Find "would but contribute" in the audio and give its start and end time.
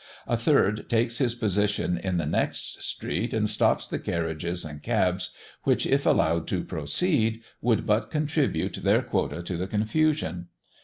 7.61-8.73